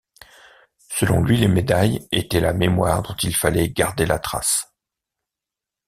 [0.89, 4.73] Selon lui, les médailles étaient la mémoire dont il fallait garder la trace.